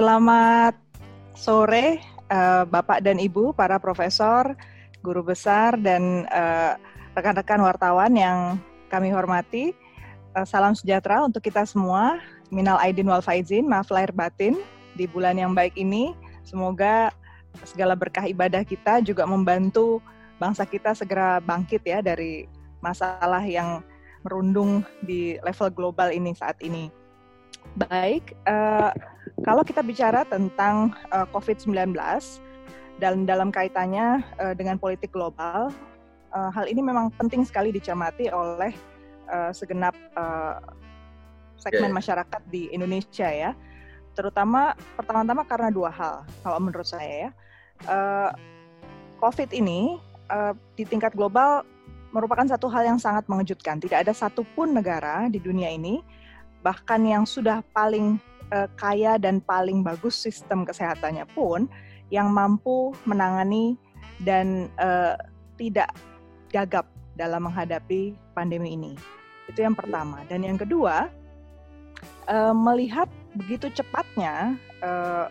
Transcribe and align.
Selamat 0.00 0.80
sore 1.36 2.00
uh, 2.32 2.64
Bapak 2.64 3.04
dan 3.04 3.20
Ibu, 3.20 3.52
para 3.52 3.76
profesor, 3.76 4.56
guru 5.04 5.20
besar, 5.20 5.76
dan 5.76 6.24
uh, 6.32 6.72
rekan-rekan 7.12 7.60
wartawan 7.60 8.16
yang 8.16 8.56
kami 8.88 9.12
hormati. 9.12 9.76
Uh, 10.32 10.48
salam 10.48 10.72
sejahtera 10.72 11.20
untuk 11.20 11.44
kita 11.44 11.68
semua. 11.68 12.16
Minal 12.48 12.80
Aidin 12.80 13.12
wal 13.12 13.20
Faizin, 13.20 13.68
maaf 13.68 13.92
lahir 13.92 14.08
batin 14.16 14.56
di 14.96 15.04
bulan 15.04 15.36
yang 15.36 15.52
baik 15.52 15.76
ini. 15.76 16.16
Semoga 16.48 17.12
segala 17.68 17.92
berkah 17.92 18.24
ibadah 18.24 18.64
kita 18.64 19.04
juga 19.04 19.28
membantu 19.28 20.00
bangsa 20.40 20.64
kita 20.64 20.96
segera 20.96 21.44
bangkit 21.44 21.84
ya 21.84 22.00
dari 22.00 22.48
masalah 22.80 23.44
yang 23.44 23.84
merundung 24.24 24.80
di 25.04 25.36
level 25.44 25.68
global 25.68 26.08
ini 26.08 26.32
saat 26.32 26.56
ini. 26.64 26.88
Baik, 27.76 28.32
uh, 28.48 28.96
kalau 29.40 29.62
kita 29.64 29.80
bicara 29.80 30.26
tentang 30.28 30.92
uh, 31.12 31.24
eh, 31.24 31.26
COVID-19 31.32 31.96
dan 33.00 33.24
dalam 33.24 33.48
kaitannya 33.48 34.20
uh, 34.36 34.52
dengan 34.52 34.76
politik 34.76 35.12
global, 35.12 35.72
uh, 36.36 36.50
hal 36.52 36.68
ini 36.68 36.84
memang 36.84 37.08
penting 37.16 37.44
sekali 37.48 37.72
dicermati 37.72 38.28
oleh 38.28 38.72
uh, 39.32 39.50
segenap 39.54 39.96
uh, 40.16 40.60
segmen 41.56 41.92
yeah. 41.92 41.96
masyarakat 41.96 42.42
di 42.52 42.68
Indonesia 42.72 43.28
ya. 43.28 43.52
Terutama 44.12 44.76
pertama-tama 44.98 45.46
karena 45.48 45.68
dua 45.72 45.88
hal 45.88 46.26
kalau 46.44 46.58
menurut 46.60 46.88
saya 46.88 47.28
ya. 47.28 47.30
Uh, 47.88 48.30
COVID 49.20 49.52
ini 49.56 49.96
uh, 50.32 50.52
di 50.76 50.84
tingkat 50.84 51.12
global 51.16 51.64
merupakan 52.10 52.44
satu 52.44 52.66
hal 52.68 52.84
yang 52.84 52.98
sangat 53.00 53.24
mengejutkan. 53.30 53.80
Tidak 53.80 54.04
ada 54.04 54.12
satupun 54.12 54.76
negara 54.76 55.28
di 55.32 55.40
dunia 55.40 55.70
ini 55.72 56.00
bahkan 56.60 57.00
yang 57.00 57.24
sudah 57.24 57.64
paling 57.72 58.20
uh, 58.54 58.68
kaya 58.78 59.16
dan 59.16 59.42
paling 59.42 59.82
bagus 59.82 60.14
sistem 60.14 60.62
kesehatannya 60.66 61.26
pun 61.32 61.70
yang 62.10 62.30
mampu 62.34 62.94
menangani 63.06 63.78
dan 64.22 64.68
uh, 64.82 65.14
tidak 65.56 65.90
gagap 66.50 66.86
dalam 67.14 67.46
menghadapi 67.46 68.14
pandemi 68.34 68.74
ini. 68.74 68.92
Itu 69.46 69.62
yang 69.62 69.78
pertama. 69.78 70.22
Dan 70.26 70.42
yang 70.42 70.58
kedua, 70.58 71.10
uh, 72.26 72.54
melihat 72.54 73.06
begitu 73.38 73.70
cepatnya 73.70 74.58
uh, 74.82 75.30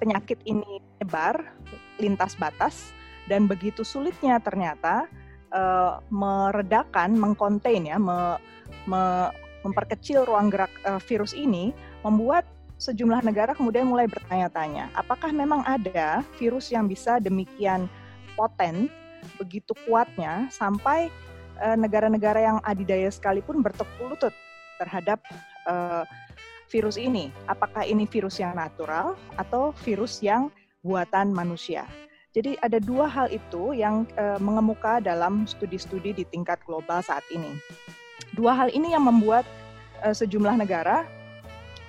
penyakit 0.00 0.40
ini 0.44 0.80
menyebar 0.80 1.52
lintas 2.00 2.36
batas 2.36 2.92
dan 3.28 3.48
begitu 3.48 3.84
sulitnya 3.84 4.40
ternyata 4.42 5.08
uh, 5.52 6.00
meredakan, 6.08 7.16
mengkontain 7.16 7.88
ya, 7.88 7.96
me, 7.96 8.36
me, 8.88 9.32
memperkecil 9.62 10.26
ruang 10.26 10.50
gerak 10.50 10.70
uh, 10.86 10.98
virus 11.02 11.32
ini 11.32 11.70
membuat 12.02 12.46
sejumlah 12.82 13.22
negara 13.22 13.54
kemudian 13.54 13.86
mulai 13.86 14.10
bertanya-tanya, 14.10 14.90
apakah 14.98 15.30
memang 15.30 15.62
ada 15.62 16.26
virus 16.42 16.74
yang 16.74 16.90
bisa 16.90 17.22
demikian 17.22 17.86
poten, 18.34 18.90
begitu 19.38 19.70
kuatnya 19.86 20.50
sampai 20.50 21.06
uh, 21.62 21.78
negara-negara 21.78 22.42
yang 22.42 22.58
adidaya 22.66 23.06
sekalipun 23.06 23.62
bertekuk 23.62 24.02
lutut 24.02 24.34
terhadap 24.82 25.22
uh, 25.70 26.02
virus 26.66 26.98
ini. 26.98 27.30
Apakah 27.46 27.86
ini 27.86 28.02
virus 28.02 28.42
yang 28.42 28.58
natural 28.58 29.14
atau 29.38 29.70
virus 29.86 30.18
yang 30.18 30.50
buatan 30.82 31.30
manusia? 31.30 31.86
Jadi 32.32 32.56
ada 32.64 32.80
dua 32.80 33.04
hal 33.12 33.28
itu 33.28 33.76
yang 33.76 34.08
mengemuka 34.40 35.04
dalam 35.04 35.44
studi-studi 35.44 36.16
di 36.16 36.24
tingkat 36.24 36.56
global 36.64 37.04
saat 37.04 37.20
ini. 37.28 37.60
Dua 38.32 38.56
hal 38.56 38.72
ini 38.72 38.96
yang 38.96 39.04
membuat 39.04 39.44
uh, 40.00 40.16
sejumlah 40.16 40.56
negara 40.56 41.04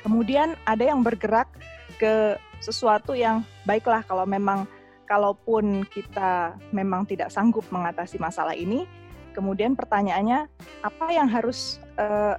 kemudian 0.03 0.59
ada 0.67 0.83
yang 0.83 0.99
bergerak 0.99 1.47
ke 1.95 2.35
sesuatu 2.59 3.15
yang 3.15 3.47
baiklah 3.63 4.03
kalau 4.03 4.27
memang 4.27 4.67
kalaupun 5.07 5.87
kita 5.87 6.59
memang 6.75 7.07
tidak 7.07 7.31
sanggup 7.31 7.63
mengatasi 7.71 8.19
masalah 8.19 8.55
ini, 8.55 8.83
kemudian 9.31 9.75
pertanyaannya 9.75 10.47
apa 10.83 11.07
yang 11.11 11.27
harus 11.31 11.79
uh, 11.95 12.35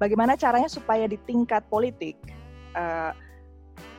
bagaimana 0.00 0.36
caranya 0.36 0.68
supaya 0.68 1.04
di 1.04 1.20
tingkat 1.28 1.64
politik 1.68 2.16
uh, 2.72 3.12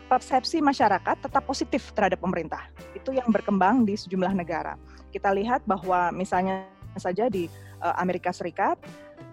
persepsi 0.10 0.62
masyarakat 0.62 1.26
tetap 1.26 1.42
positif 1.46 1.90
terhadap 1.94 2.22
pemerintah. 2.22 2.70
Itu 2.94 3.14
yang 3.14 3.30
berkembang 3.34 3.82
di 3.82 3.98
sejumlah 3.98 4.34
negara. 4.38 4.78
Kita 5.10 5.34
lihat 5.34 5.66
bahwa 5.66 6.14
misalnya 6.14 6.70
saja 7.02 7.26
di 7.34 7.50
Amerika 7.98 8.32
Serikat 8.32 8.78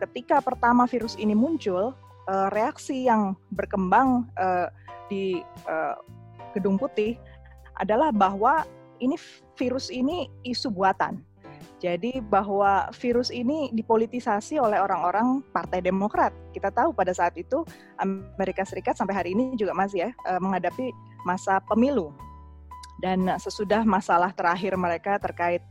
ketika 0.00 0.40
pertama 0.40 0.88
virus 0.88 1.14
ini 1.20 1.36
muncul, 1.36 1.92
uh, 2.26 2.48
reaksi 2.50 3.04
yang 3.04 3.36
berkembang 3.52 4.24
uh, 4.40 4.72
di 5.12 5.44
uh, 5.68 5.96
Gedung 6.56 6.80
Putih 6.80 7.20
adalah 7.76 8.10
bahwa 8.10 8.64
ini 8.98 9.16
virus 9.56 9.92
ini 9.92 10.28
isu 10.44 10.72
buatan. 10.72 11.20
Jadi 11.80 12.20
bahwa 12.20 12.92
virus 12.92 13.32
ini 13.32 13.72
dipolitisasi 13.72 14.60
oleh 14.60 14.76
orang-orang 14.76 15.40
Partai 15.48 15.80
Demokrat. 15.80 16.28
Kita 16.52 16.68
tahu 16.68 16.92
pada 16.92 17.16
saat 17.16 17.32
itu 17.40 17.64
Amerika 17.96 18.68
Serikat 18.68 19.00
sampai 19.00 19.16
hari 19.16 19.30
ini 19.32 19.56
juga 19.56 19.72
masih 19.72 20.04
ya 20.04 20.10
menghadapi 20.44 20.92
masa 21.24 21.56
pemilu. 21.64 22.12
Dan 23.00 23.32
sesudah 23.40 23.80
masalah 23.88 24.28
terakhir 24.36 24.76
mereka 24.76 25.16
terkait 25.16 25.64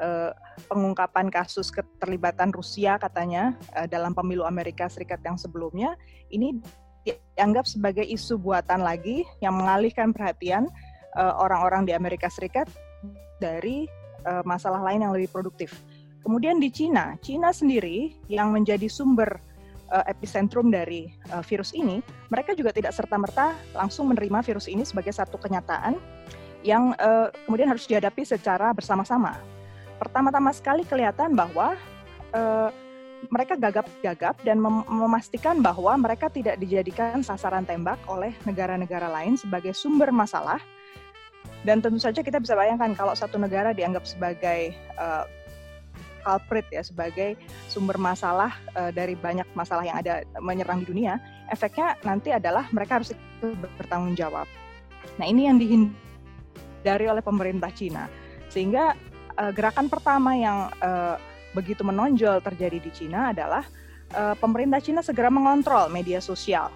uh, 0.00 0.32
pengungkapan 0.70 1.30
kasus 1.30 1.70
keterlibatan 1.70 2.50
Rusia 2.54 2.98
katanya 2.98 3.54
uh, 3.74 3.86
dalam 3.86 4.14
pemilu 4.14 4.46
Amerika 4.46 4.90
Serikat 4.90 5.20
yang 5.22 5.38
sebelumnya 5.38 5.94
ini 6.30 6.58
dianggap 7.04 7.68
sebagai 7.68 8.04
isu 8.04 8.40
buatan 8.40 8.80
lagi 8.80 9.28
yang 9.44 9.60
mengalihkan 9.60 10.16
perhatian 10.16 10.64
eh, 11.12 11.34
orang-orang 11.36 11.84
uh, 11.84 11.86
di 11.88 11.92
Amerika 11.92 12.32
Serikat 12.32 12.64
dari 13.36 13.84
uh, 14.24 14.40
masalah 14.48 14.80
lain 14.80 15.04
yang 15.04 15.12
lebih 15.12 15.28
produktif. 15.28 15.76
Kemudian 16.24 16.56
di 16.56 16.72
Cina, 16.72 17.20
Cina 17.20 17.52
sendiri 17.52 18.16
yang 18.32 18.56
menjadi 18.56 18.88
sumber 18.88 19.36
uh, 19.92 20.04
epicentrum 20.08 20.72
dari 20.72 21.12
uh, 21.28 21.44
virus 21.44 21.76
ini, 21.76 22.00
mereka 22.32 22.56
juga 22.56 22.72
tidak 22.72 22.96
serta-merta 22.96 23.52
langsung 23.76 24.08
menerima 24.08 24.40
virus 24.40 24.64
ini 24.64 24.88
sebagai 24.88 25.12
satu 25.12 25.36
kenyataan 25.36 26.00
yang 26.64 26.96
uh, 26.96 27.28
kemudian 27.44 27.68
harus 27.68 27.84
dihadapi 27.84 28.24
secara 28.24 28.72
bersama-sama 28.72 29.36
pertama-tama 29.96 30.50
sekali 30.54 30.82
kelihatan 30.86 31.34
bahwa 31.34 31.78
uh, 32.34 32.70
mereka 33.32 33.56
gagap-gagap 33.56 34.36
dan 34.44 34.60
mem 34.60 34.84
memastikan 34.84 35.64
bahwa 35.64 35.96
mereka 35.96 36.28
tidak 36.28 36.60
dijadikan 36.60 37.24
sasaran 37.24 37.64
tembak 37.64 37.96
oleh 38.04 38.36
negara-negara 38.44 39.08
lain 39.08 39.38
sebagai 39.38 39.72
sumber 39.72 40.12
masalah. 40.12 40.60
Dan 41.64 41.80
tentu 41.80 41.96
saja 41.96 42.20
kita 42.20 42.44
bisa 42.44 42.52
bayangkan 42.52 42.92
kalau 42.92 43.16
satu 43.16 43.40
negara 43.40 43.72
dianggap 43.72 44.04
sebagai 44.04 44.76
uh, 45.00 45.24
culprit 46.20 46.68
ya, 46.68 46.84
sebagai 46.84 47.40
sumber 47.72 47.96
masalah 47.96 48.52
uh, 48.76 48.92
dari 48.92 49.16
banyak 49.16 49.48
masalah 49.56 49.84
yang 49.84 49.96
ada 49.96 50.24
menyerang 50.44 50.84
di 50.84 50.92
dunia, 50.92 51.16
efeknya 51.48 51.96
nanti 52.04 52.32
adalah 52.32 52.68
mereka 52.68 53.00
harus 53.00 53.16
bertanggung 53.80 54.12
jawab. 54.12 54.44
Nah 55.16 55.24
ini 55.28 55.48
yang 55.48 55.56
dihindari 55.56 57.08
oleh 57.08 57.24
pemerintah 57.24 57.72
Cina. 57.72 58.12
Sehingga 58.52 58.92
uh, 59.38 59.52
gerakan 59.54 59.86
pertama 59.90 60.34
yang 60.34 60.70
uh, 60.82 61.16
begitu 61.54 61.86
menonjol 61.86 62.42
terjadi 62.42 62.78
di 62.82 62.90
Cina 62.90 63.30
adalah 63.30 63.64
uh, 64.14 64.34
pemerintah 64.38 64.82
Cina 64.82 65.00
segera 65.00 65.30
mengontrol 65.30 65.90
media 65.90 66.18
sosial. 66.18 66.70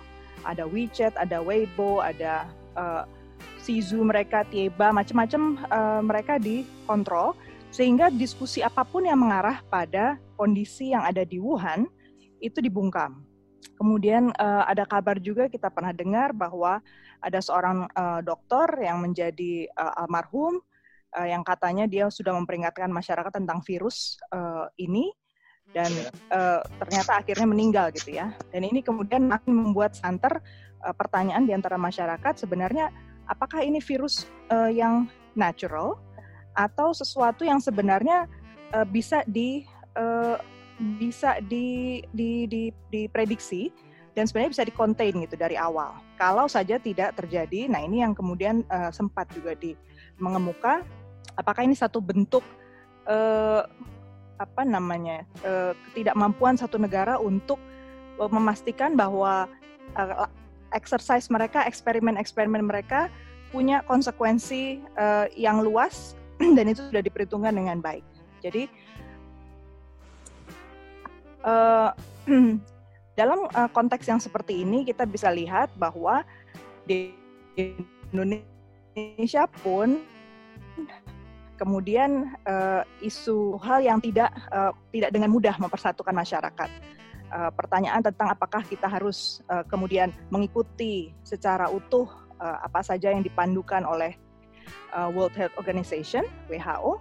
Ada 0.46 0.64
WeChat, 0.70 1.18
ada 1.18 1.42
Weibo, 1.42 1.98
ada 1.98 2.46
uh, 2.78 3.02
Sizu 3.58 4.00
mereka, 4.00 4.46
Tieba, 4.46 4.94
macam-macam 4.94 5.42
uh, 5.68 6.00
mereka 6.00 6.38
dikontrol 6.38 7.34
sehingga 7.68 8.08
diskusi 8.08 8.64
apa 8.64 8.80
pun 8.80 9.04
yang 9.04 9.20
mengarah 9.20 9.60
pada 9.68 10.16
kondisi 10.40 10.96
yang 10.96 11.04
ada 11.04 11.20
di 11.26 11.36
Wuhan 11.36 11.84
itu 12.40 12.62
dibungkam. 12.64 13.26
Kemudian 13.76 14.32
uh, 14.38 14.64
ada 14.64 14.88
kabar 14.88 15.20
juga 15.20 15.46
kita 15.50 15.68
pernah 15.68 15.92
dengar 15.92 16.32
bahwa 16.32 16.80
ada 17.18 17.38
seorang 17.42 17.86
uh, 17.92 18.22
dokter 18.22 18.66
yang 18.82 19.02
menjadi 19.02 19.70
uh, 19.74 20.06
almarhum 20.06 20.62
uh, 21.16 21.28
yang 21.28 21.46
katanya 21.46 21.88
dia 21.88 22.10
sudah 22.12 22.34
memperingatkan 22.36 22.90
masyarakat 22.90 23.32
tentang 23.32 23.62
virus 23.64 24.18
uh, 24.34 24.68
ini 24.76 25.08
dan 25.72 25.92
uh, 26.32 26.64
ternyata 26.80 27.20
akhirnya 27.20 27.46
meninggal 27.48 27.92
gitu 27.92 28.16
ya. 28.16 28.32
Dan 28.52 28.64
ini 28.64 28.80
kemudian 28.80 29.28
makin 29.28 29.52
membuat 29.52 29.96
santer 29.96 30.40
uh, 30.84 30.94
pertanyaan 30.96 31.44
di 31.44 31.52
antara 31.52 31.76
masyarakat 31.76 32.40
sebenarnya 32.40 32.88
apakah 33.28 33.60
ini 33.60 33.78
virus 33.84 34.28
uh, 34.48 34.72
yang 34.72 35.08
natural 35.36 36.00
atau 36.56 36.90
sesuatu 36.96 37.44
yang 37.44 37.60
sebenarnya 37.60 38.26
uh, 38.72 38.86
bisa 38.88 39.22
di 39.28 39.62
uh, 39.94 40.40
bisa 40.98 41.42
di, 41.42 41.98
di, 42.14 42.46
di, 42.46 42.70
diprediksi 42.90 43.70
dan 44.14 44.26
sebenarnya 44.26 44.54
bisa 44.54 44.64
dikontain 44.66 45.14
gitu 45.26 45.34
dari 45.34 45.58
awal. 45.58 45.94
Kalau 46.18 46.46
saja 46.50 46.78
tidak 46.78 47.18
terjadi, 47.18 47.70
nah 47.70 47.82
ini 47.82 48.02
yang 48.02 48.14
kemudian 48.14 48.62
uh, 48.70 48.90
sempat 48.90 49.30
juga 49.34 49.54
di 49.54 49.74
mengemuka 50.18 50.82
apakah 51.38 51.62
ini 51.62 51.78
satu 51.78 52.02
bentuk 52.02 52.42
uh, 53.06 53.62
apa 54.38 54.62
namanya 54.66 55.22
uh, 55.46 55.72
ketidakmampuan 55.90 56.58
satu 56.58 56.76
negara 56.78 57.18
untuk 57.22 57.62
uh, 58.18 58.30
memastikan 58.30 58.98
bahwa 58.98 59.46
uh, 59.94 60.26
exercise 60.74 61.30
mereka, 61.32 61.64
eksperimen-eksperimen 61.64 62.66
mereka 62.66 63.08
punya 63.48 63.80
konsekuensi 63.88 64.82
uh, 64.98 65.30
yang 65.32 65.64
luas 65.64 66.18
dan 66.56 66.68
itu 66.68 66.84
sudah 66.84 67.00
diperhitungkan 67.00 67.54
dengan 67.56 67.80
baik. 67.80 68.04
Jadi 68.44 68.68
uh, 71.46 71.90
dalam 73.18 73.48
uh, 73.50 73.70
konteks 73.72 74.06
yang 74.06 74.20
seperti 74.20 74.62
ini 74.62 74.84
kita 74.84 75.08
bisa 75.08 75.32
lihat 75.32 75.72
bahwa 75.80 76.22
di 76.84 77.16
Indonesia 77.58 79.48
pun 79.64 79.98
kemudian 81.58 82.38
uh, 82.46 82.86
isu 83.02 83.58
hal 83.58 83.82
yang 83.82 83.98
tidak 83.98 84.30
uh, 84.54 84.70
tidak 84.94 85.10
dengan 85.10 85.34
mudah 85.34 85.58
mempersatukan 85.58 86.14
masyarakat. 86.14 86.70
Uh, 87.28 87.52
pertanyaan 87.52 88.00
tentang 88.00 88.32
apakah 88.32 88.64
kita 88.64 88.88
harus 88.88 89.44
uh, 89.52 89.60
kemudian 89.68 90.08
mengikuti 90.32 91.12
secara 91.20 91.68
utuh 91.68 92.08
uh, 92.40 92.58
apa 92.64 92.80
saja 92.80 93.12
yang 93.12 93.20
dipandukan 93.20 93.84
oleh 93.84 94.16
uh, 94.96 95.12
World 95.12 95.36
Health 95.36 95.52
Organization 95.60 96.24
(WHO) 96.48 96.96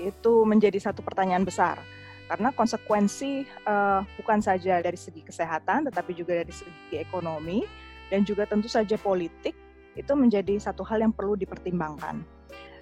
itu 0.00 0.32
menjadi 0.48 0.80
satu 0.80 1.04
pertanyaan 1.04 1.44
besar 1.44 1.76
karena 2.24 2.56
konsekuensi 2.56 3.44
uh, 3.68 4.00
bukan 4.16 4.40
saja 4.40 4.80
dari 4.80 4.96
segi 4.96 5.20
kesehatan 5.20 5.92
tetapi 5.92 6.16
juga 6.16 6.40
dari 6.40 6.54
segi 6.56 6.96
ekonomi 6.96 7.68
dan 8.08 8.24
juga 8.24 8.48
tentu 8.48 8.66
saja 8.66 8.96
politik 8.96 9.52
itu 9.94 10.12
menjadi 10.16 10.58
satu 10.58 10.82
hal 10.82 11.04
yang 11.04 11.12
perlu 11.14 11.38
dipertimbangkan. 11.38 12.33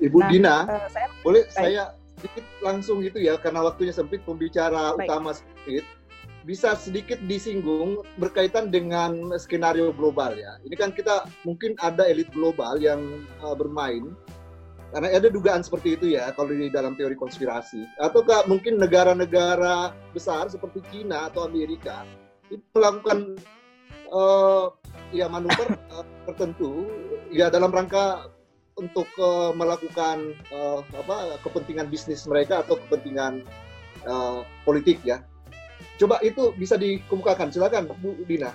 Ibu 0.02 0.18
nah, 0.18 0.28
Dina, 0.28 0.56
uh, 0.66 0.88
saya, 0.90 1.06
boleh 1.22 1.42
baik. 1.46 1.54
saya 1.54 1.82
sedikit 2.18 2.44
langsung 2.62 3.02
gitu 3.02 3.18
ya 3.22 3.38
karena 3.38 3.62
waktunya 3.66 3.94
sempit 3.94 4.22
pembicara 4.26 4.94
baik. 4.94 5.06
utama 5.06 5.30
sempit 5.34 5.86
bisa 6.42 6.74
sedikit 6.74 7.22
disinggung 7.30 8.02
berkaitan 8.18 8.66
dengan 8.74 9.30
skenario 9.38 9.94
global 9.94 10.34
ya. 10.34 10.58
Ini 10.66 10.74
kan 10.74 10.90
kita 10.90 11.30
mungkin 11.46 11.78
ada 11.78 12.02
elit 12.02 12.26
global 12.34 12.82
yang 12.82 13.22
uh, 13.46 13.54
bermain 13.54 14.10
karena 14.92 15.08
ada 15.08 15.32
dugaan 15.32 15.64
seperti 15.64 15.96
itu 15.96 16.06
ya 16.18 16.34
kalau 16.34 16.52
di 16.52 16.68
dalam 16.68 16.98
teori 16.98 17.14
konspirasi. 17.14 17.86
Ataukah 18.02 18.44
mungkin 18.50 18.76
negara-negara 18.76 19.94
besar 20.10 20.50
seperti 20.50 20.82
China 20.90 21.30
atau 21.30 21.46
Amerika 21.46 22.02
itu 22.50 22.60
melakukan 22.74 23.38
uh, 24.12 24.74
ya 25.14 25.30
manuver 25.30 25.78
uh, 25.94 26.04
tertentu 26.28 26.90
ya 27.32 27.48
dalam 27.48 27.72
rangka 27.72 28.28
untuk 28.82 29.06
uh, 29.22 29.54
melakukan 29.54 30.34
uh, 30.50 30.82
apa 30.98 31.38
kepentingan 31.46 31.86
bisnis 31.86 32.26
mereka 32.26 32.66
atau 32.66 32.74
kepentingan 32.86 33.46
uh, 34.02 34.42
politik 34.66 34.98
ya. 35.06 35.22
Coba 36.02 36.18
itu 36.26 36.50
bisa 36.58 36.74
dikemukakan, 36.74 37.54
silakan 37.54 37.86
Bu 38.02 38.18
Dina. 38.26 38.50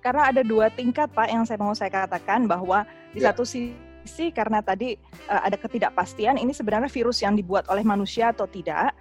Karena 0.00 0.32
ada 0.32 0.40
dua 0.40 0.72
tingkat 0.72 1.12
Pak 1.12 1.28
yang 1.28 1.44
saya 1.44 1.60
mau 1.60 1.76
saya 1.76 1.92
katakan 1.92 2.48
bahwa 2.48 2.88
di 3.12 3.20
ya. 3.20 3.32
satu 3.32 3.44
sisi 3.44 4.32
karena 4.32 4.64
tadi 4.64 4.96
uh, 5.28 5.44
ada 5.44 5.60
ketidakpastian 5.60 6.40
ini 6.40 6.56
sebenarnya 6.56 6.88
virus 6.88 7.20
yang 7.20 7.36
dibuat 7.36 7.68
oleh 7.68 7.84
manusia 7.84 8.32
atau 8.32 8.48
tidak 8.48 8.96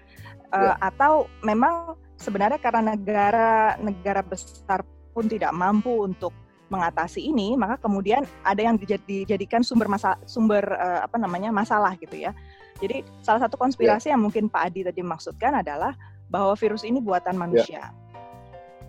uh, 0.51 0.75
ya. 0.75 0.91
atau 0.91 1.31
memang 1.43 1.95
sebenarnya 2.19 2.59
karena 2.59 2.95
negara-negara 2.95 4.21
besar 4.27 4.83
pun 5.11 5.27
tidak 5.27 5.51
mampu 5.55 6.07
untuk 6.07 6.31
mengatasi 6.73 7.29
ini, 7.29 7.53
maka 7.53 7.77
kemudian 7.77 8.25
ada 8.41 8.61
yang 8.65 8.81
dijadikan 8.81 9.61
sumber 9.61 9.85
masa 9.85 10.17
sumber 10.25 10.65
uh, 10.65 11.05
apa 11.05 11.21
namanya 11.21 11.53
masalah 11.53 11.93
gitu 12.01 12.17
ya. 12.17 12.33
Jadi 12.81 13.05
salah 13.21 13.45
satu 13.45 13.53
konspirasi 13.61 14.09
yeah. 14.09 14.17
yang 14.17 14.25
mungkin 14.25 14.49
Pak 14.49 14.73
Adi 14.73 14.81
tadi 14.81 15.05
maksudkan 15.05 15.61
adalah 15.61 15.93
bahwa 16.33 16.57
virus 16.57 16.81
ini 16.81 16.97
buatan 16.97 17.37
manusia. 17.37 17.93
Yeah. 17.93 18.01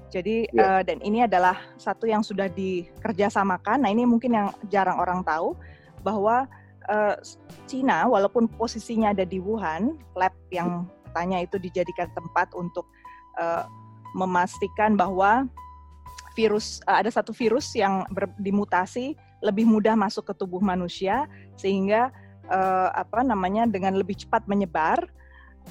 Jadi 0.08 0.36
yeah. 0.50 0.80
uh, 0.80 0.82
dan 0.82 1.04
ini 1.04 1.28
adalah 1.28 1.60
satu 1.76 2.08
yang 2.08 2.24
sudah 2.24 2.48
dikerjasamakan. 2.48 3.84
Nah 3.84 3.90
ini 3.92 4.08
mungkin 4.08 4.32
yang 4.32 4.48
jarang 4.72 4.96
orang 4.96 5.20
tahu 5.20 5.52
bahwa 6.00 6.48
uh, 6.88 7.14
Cina 7.68 8.08
walaupun 8.08 8.48
posisinya 8.48 9.12
ada 9.12 9.28
di 9.28 9.36
Wuhan, 9.42 10.00
lab 10.16 10.32
yang 10.48 10.88
tanya 11.12 11.44
itu 11.44 11.60
dijadikan 11.60 12.10
tempat 12.16 12.50
untuk 12.56 12.88
uh, 13.38 13.68
memastikan 14.14 14.94
bahwa 14.94 15.46
virus 16.34 16.82
uh, 16.90 17.00
ada 17.00 17.10
satu 17.10 17.30
virus 17.30 17.72
yang 17.74 18.04
ber, 18.10 18.30
dimutasi 18.38 19.14
lebih 19.40 19.64
mudah 19.64 19.94
masuk 19.94 20.30
ke 20.30 20.34
tubuh 20.34 20.60
manusia 20.60 21.30
sehingga 21.54 22.10
uh, 22.50 22.90
apa 22.92 23.22
namanya 23.24 23.64
dengan 23.70 23.94
lebih 23.96 24.18
cepat 24.18 24.44
menyebar. 24.50 25.08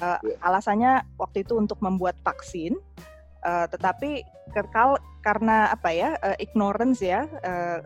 Uh, 0.02 0.18
alasannya 0.42 1.06
waktu 1.22 1.46
itu 1.46 1.54
untuk 1.54 1.78
membuat 1.78 2.18
vaksin, 2.26 2.74
uh, 3.46 3.70
tetapi 3.70 4.26
kekal 4.50 4.98
karena 5.22 5.70
apa 5.70 5.94
ya 5.94 6.18
uh, 6.18 6.34
ignorance 6.42 6.98
ya 6.98 7.30
uh, 7.46 7.78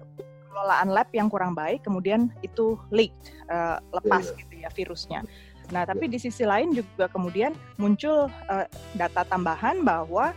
pengelolaan 0.48 0.88
lab 0.88 1.08
yang 1.12 1.28
kurang 1.28 1.52
baik, 1.52 1.84
kemudian 1.84 2.32
itu 2.40 2.81
leaked 2.88 3.36
uh, 3.52 3.76
lepas 3.92 4.24
yeah. 4.32 4.38
gitu 4.40 4.54
ya 4.64 4.69
virusnya. 4.72 5.20
Nah, 5.69 5.84
tapi 5.84 6.08
yeah. 6.08 6.12
di 6.16 6.19
sisi 6.19 6.48
lain 6.48 6.72
juga 6.72 7.12
kemudian 7.12 7.52
muncul 7.76 8.32
uh, 8.48 8.66
data 8.96 9.28
tambahan 9.28 9.84
bahwa 9.84 10.32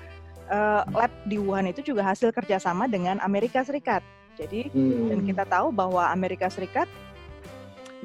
uh, 0.51 0.83
lab 0.91 1.11
di 1.25 1.39
Wuhan 1.39 1.71
itu 1.71 1.81
juga 1.81 2.03
hasil 2.05 2.29
kerjasama 2.35 2.85
dengan 2.85 3.17
Amerika 3.23 3.63
Serikat. 3.63 4.03
Jadi 4.35 4.69
hmm. 4.71 5.07
dan 5.11 5.19
kita 5.23 5.43
tahu 5.47 5.71
bahwa 5.71 6.07
Amerika 6.11 6.47
Serikat 6.51 6.87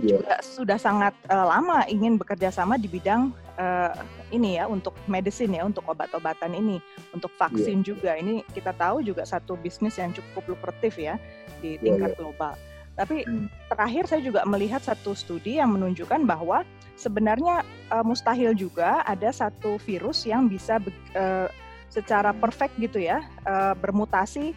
yeah. 0.01 0.19
juga 0.19 0.35
sudah 0.43 0.79
sangat 0.79 1.15
uh, 1.31 1.47
lama 1.47 1.85
ingin 1.91 2.19
bekerja 2.19 2.51
sama 2.51 2.79
di 2.79 2.87
bidang 2.91 3.31
uh, 3.59 3.93
ini 4.35 4.59
ya 4.59 4.67
untuk 4.67 4.95
medicine 5.07 5.55
ya 5.55 5.63
untuk 5.63 5.87
obat-obatan 5.87 6.53
ini 6.55 6.83
untuk 7.15 7.31
vaksin 7.39 7.83
yeah. 7.83 7.87
juga 7.87 8.11
ini 8.19 8.43
kita 8.53 8.75
tahu 8.75 9.07
juga 9.07 9.23
satu 9.23 9.55
bisnis 9.59 9.97
yang 9.99 10.11
cukup 10.15 10.57
lukratif 10.59 10.99
ya 10.99 11.15
di 11.63 11.79
iya, 11.79 11.83
tingkat 11.83 12.11
yeah, 12.15 12.15
yeah. 12.15 12.21
global. 12.21 12.55
Tapi 12.97 13.29
hmm. 13.29 13.53
terakhir 13.69 14.09
saya 14.09 14.25
juga 14.25 14.41
melihat 14.49 14.81
satu 14.81 15.13
studi 15.13 15.61
yang 15.61 15.77
menunjukkan 15.77 16.25
bahwa 16.25 16.65
sebenarnya 16.97 17.61
uh, 17.93 18.01
mustahil 18.01 18.57
juga 18.57 19.05
ada 19.05 19.29
satu 19.29 19.77
virus 19.85 20.25
yang 20.25 20.49
bisa 20.49 20.81
uh, 21.13 21.49
secara 21.89 22.35
perfect 22.37 22.77
gitu 22.77 23.01
ya 23.01 23.25
uh, 23.47 23.73
bermutasi 23.79 24.53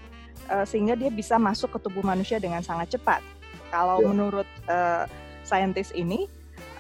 uh, 0.49 0.65
sehingga 0.65 0.97
dia 0.97 1.11
bisa 1.13 1.37
masuk 1.39 1.77
ke 1.77 1.79
tubuh 1.87 2.03
manusia 2.03 2.41
dengan 2.41 2.63
sangat 2.65 2.97
cepat. 2.97 3.21
Kalau 3.69 4.01
yeah. 4.01 4.07
menurut 4.09 4.49
uh, 4.67 5.05
saintis 5.45 5.93
ini 5.93 6.25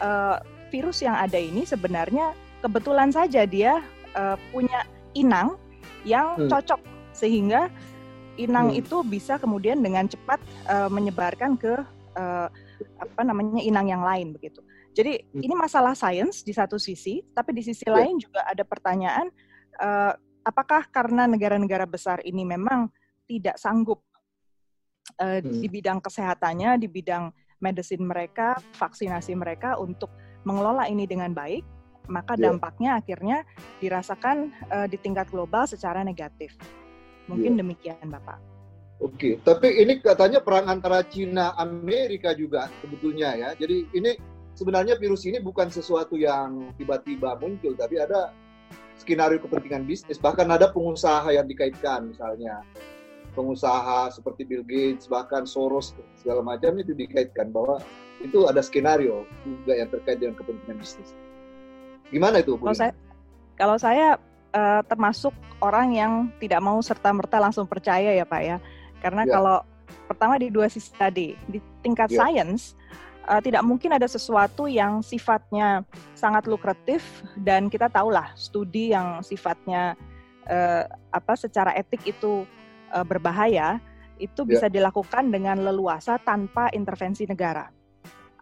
uh, 0.01 0.41
virus 0.69 1.01
yang 1.01 1.17
ada 1.17 1.37
ini 1.37 1.65
sebenarnya 1.65 2.33
kebetulan 2.61 3.09
saja 3.13 3.45
dia 3.45 3.81
uh, 4.17 4.35
punya 4.53 4.85
inang 5.17 5.57
yang 6.05 6.37
hmm. 6.37 6.49
cocok 6.49 6.81
sehingga 7.13 7.67
inang 8.39 8.71
hmm. 8.71 8.79
itu 8.79 9.03
bisa 9.03 9.35
kemudian 9.35 9.83
dengan 9.83 10.07
cepat 10.07 10.39
uh, 10.69 10.87
menyebarkan 10.87 11.59
ke 11.59 11.73
uh, 12.15 12.47
apa 12.99 13.21
namanya 13.27 13.59
inang 13.59 13.91
yang 13.91 14.03
lain 14.03 14.31
begitu. 14.31 14.63
Jadi 14.95 15.19
hmm. 15.19 15.43
ini 15.43 15.53
masalah 15.53 15.93
sains 15.93 16.41
di 16.41 16.55
satu 16.55 16.79
sisi, 16.79 17.21
tapi 17.35 17.53
di 17.53 17.61
sisi 17.61 17.85
yeah. 17.85 17.95
lain 17.99 18.15
juga 18.17 18.47
ada 18.47 18.63
pertanyaan 18.63 19.27
uh, 19.77 20.13
apakah 20.49 20.89
karena 20.89 21.29
negara-negara 21.29 21.85
besar 21.85 22.17
ini 22.25 22.41
memang 22.41 22.89
tidak 23.29 23.61
sanggup 23.61 24.01
uh, 25.21 25.37
hmm. 25.37 25.61
di 25.61 25.67
bidang 25.69 26.01
kesehatannya, 26.01 26.81
di 26.81 26.89
bidang 26.89 27.29
medicine 27.61 28.01
mereka, 28.01 28.57
vaksinasi 28.73 29.37
mereka 29.37 29.77
untuk 29.77 30.09
mengelola 30.47 30.89
ini 30.89 31.05
dengan 31.05 31.29
baik, 31.37 31.61
maka 32.09 32.33
yeah. 32.33 32.49
dampaknya 32.49 32.97
akhirnya 32.97 33.37
dirasakan 33.77 34.49
uh, 34.73 34.89
di 34.89 34.97
tingkat 34.97 35.29
global 35.29 35.69
secara 35.69 36.01
negatif. 36.01 36.57
Mungkin 37.29 37.53
yeah. 37.53 37.59
demikian, 37.61 38.07
Bapak. 38.09 38.41
Oke, 38.99 39.15
okay. 39.15 39.33
tapi 39.39 39.79
ini 39.79 40.03
katanya 40.03 40.43
perang 40.43 40.67
antara 40.67 40.99
Cina 41.07 41.55
Amerika 41.55 42.35
juga 42.35 42.67
sebetulnya 42.83 43.31
ya. 43.31 43.49
Jadi 43.55 43.87
ini 43.95 44.11
sebenarnya 44.59 44.99
virus 44.99 45.23
ini 45.23 45.39
bukan 45.39 45.71
sesuatu 45.71 46.19
yang 46.19 46.75
tiba-tiba 46.75 47.39
muncul, 47.39 47.79
tapi 47.79 47.95
ada 47.95 48.35
skenario 48.99 49.39
kepentingan 49.39 49.87
bisnis. 49.87 50.19
Bahkan 50.19 50.45
ada 50.51 50.69
pengusaha 50.69 51.31
yang 51.31 51.47
dikaitkan, 51.47 52.11
misalnya 52.11 52.61
pengusaha 53.33 54.11
seperti 54.11 54.43
Bill 54.43 54.65
Gates, 54.67 55.07
bahkan 55.07 55.47
Soros 55.47 55.95
segala 56.19 56.43
macam 56.43 56.75
itu 56.77 56.91
dikaitkan 56.91 57.55
bahwa 57.55 57.79
itu 58.19 58.45
ada 58.51 58.59
skenario 58.59 59.23
juga 59.47 59.79
yang 59.79 59.87
terkait 59.87 60.19
dengan 60.19 60.35
kepentingan 60.35 60.77
bisnis. 60.83 61.15
Gimana 62.11 62.43
itu, 62.43 62.59
Bu? 62.59 62.67
Kalau 62.67 62.77
saya, 62.77 62.93
kalau 63.55 63.77
saya 63.79 64.07
uh, 64.51 64.81
termasuk 64.83 65.31
orang 65.63 65.95
yang 65.95 66.13
tidak 66.43 66.59
mau 66.59 66.77
serta 66.83 67.15
merta 67.15 67.39
langsung 67.39 67.63
percaya 67.63 68.11
ya, 68.11 68.25
Pak 68.27 68.41
ya, 68.43 68.57
karena 68.99 69.23
ya. 69.23 69.31
kalau 69.39 69.57
pertama 70.09 70.35
di 70.41 70.51
dua 70.51 70.67
sisi 70.67 70.91
tadi 70.93 71.37
di 71.47 71.61
tingkat 71.81 72.11
ya. 72.11 72.25
sains 72.25 72.77
uh, 73.29 73.41
tidak 73.41 73.61
mungkin 73.61 73.93
ada 73.93 74.09
sesuatu 74.09 74.65
yang 74.65 75.05
sifatnya 75.05 75.85
sangat 76.17 76.49
lukratif 76.49 77.21
dan 77.37 77.69
kita 77.69 77.87
tahulah 77.87 78.33
studi 78.33 78.91
yang 78.91 79.21
sifatnya 79.21 79.93
uh, 80.49 80.83
apa 81.13 81.37
secara 81.37 81.77
etik 81.77 82.01
itu 82.09 82.43
uh, 82.89 83.05
berbahaya 83.05 83.77
itu 84.19 84.43
bisa 84.43 84.67
yeah. 84.67 84.75
dilakukan 84.81 85.31
dengan 85.31 85.63
leluasa 85.63 86.19
tanpa 86.19 86.67
intervensi 86.75 87.23
negara. 87.23 87.71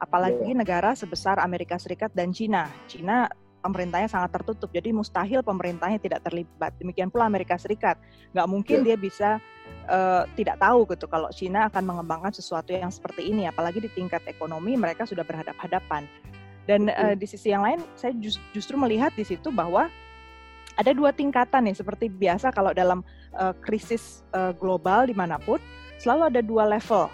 Apalagi 0.01 0.49
yeah. 0.49 0.57
negara 0.57 0.97
sebesar 0.97 1.37
Amerika 1.37 1.77
Serikat 1.77 2.09
dan 2.17 2.33
Cina. 2.33 2.65
Cina 2.89 3.29
pemerintahnya 3.61 4.09
sangat 4.09 4.41
tertutup, 4.41 4.73
jadi 4.73 4.89
mustahil 4.89 5.45
pemerintahnya 5.45 6.01
tidak 6.01 6.25
terlibat. 6.25 6.73
Demikian 6.81 7.13
pula 7.13 7.29
Amerika 7.29 7.61
Serikat, 7.61 8.01
nggak 8.33 8.47
mungkin 8.49 8.81
yeah. 8.81 8.85
dia 8.93 8.97
bisa 8.97 9.29
uh, 9.87 10.23
tidak 10.35 10.59
tahu 10.61 10.85
gitu 10.91 11.07
kalau 11.07 11.31
Cina 11.33 11.67
akan 11.71 11.83
mengembangkan 11.83 12.31
sesuatu 12.35 12.71
yang 12.75 12.91
seperti 12.91 13.27
ini 13.27 13.47
apalagi 13.47 13.81
di 13.81 13.89
tingkat 13.91 14.23
ekonomi 14.27 14.75
mereka 14.75 15.07
sudah 15.07 15.23
berhadap-hadapan. 15.23 16.05
Dan 16.67 16.91
uh, 16.91 17.15
di 17.15 17.23
sisi 17.23 17.55
yang 17.55 17.63
lain 17.63 17.79
saya 17.95 18.11
just, 18.19 18.43
justru 18.51 18.75
melihat 18.75 19.15
di 19.15 19.23
situ 19.23 19.47
bahwa 19.49 19.87
ada 20.77 20.91
dua 20.93 21.09
tingkatan 21.09 21.65
nih 21.65 21.75
seperti 21.79 22.11
biasa 22.11 22.53
kalau 22.53 22.75
dalam 22.75 23.01
uh, 23.33 23.55
krisis 23.65 24.21
uh, 24.35 24.53
global 24.53 25.09
di 25.09 25.15
mana 25.15 25.41
pun 25.41 25.57
selalu 25.97 26.29
ada 26.29 26.41
dua 26.45 26.69
level 26.69 27.09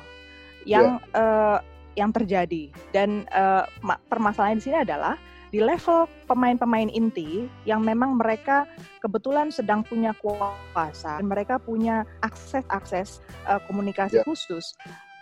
yang 0.67 0.99
yeah. 1.13 1.15
uh, 1.15 1.59
yang 1.93 2.09
terjadi. 2.09 2.73
Dan 2.91 3.29
uh, 3.31 3.69
permasalahan 4.09 4.59
di 4.59 4.65
sini 4.65 4.77
adalah 4.81 5.15
di 5.53 5.61
level 5.61 6.09
pemain-pemain 6.25 6.89
inti 6.89 7.45
yang 7.69 7.85
memang 7.85 8.17
mereka 8.17 8.65
kebetulan 9.05 9.53
sedang 9.53 9.85
punya 9.85 10.09
kuasa 10.17 11.21
dan 11.21 11.29
mereka 11.29 11.61
punya 11.61 12.01
akses-akses 12.25 13.21
uh, 13.45 13.61
komunikasi 13.69 14.17
yeah. 14.17 14.25
khusus 14.25 14.73